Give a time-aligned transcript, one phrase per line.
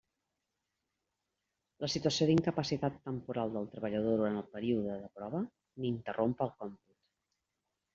[1.83, 7.03] La situació d'incapacitat temporal del treballador durant el període de prova n'interromp el còmput.